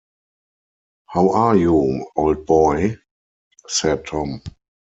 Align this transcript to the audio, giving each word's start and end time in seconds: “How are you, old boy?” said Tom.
“How 1.09 1.29
are 1.29 1.55
you, 1.55 2.09
old 2.15 2.47
boy?” 2.47 2.97
said 3.67 4.07
Tom. 4.07 4.41